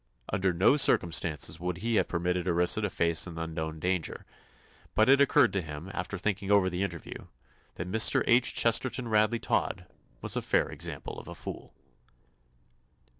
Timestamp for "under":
0.33-0.51